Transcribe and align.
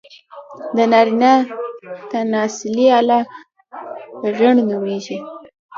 د 0.75 0.77
نارينه 0.91 1.33
تناسلي 2.11 2.85
اله، 2.99 3.19
غيڼ 4.37 4.53
نوميږي. 4.69 5.17